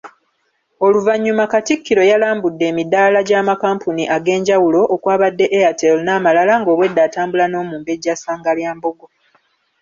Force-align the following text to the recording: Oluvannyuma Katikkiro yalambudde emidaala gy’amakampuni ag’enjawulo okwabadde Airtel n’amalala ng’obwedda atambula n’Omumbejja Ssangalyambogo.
Oluvannyuma 0.85 1.43
Katikkiro 1.53 2.03
yalambudde 2.11 2.63
emidaala 2.71 3.19
gy’amakampuni 3.27 4.03
ag’enjawulo 4.15 4.81
okwabadde 4.95 5.45
Airtel 5.57 5.97
n’amalala 6.03 6.53
ng’obwedda 6.59 7.01
atambula 7.07 7.45
n’Omumbejja 7.47 8.13
Ssangalyambogo. 8.15 9.05